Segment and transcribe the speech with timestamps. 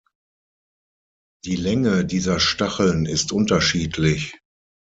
[1.45, 4.35] Die Länge dieser Stacheln ist unterschiedlich.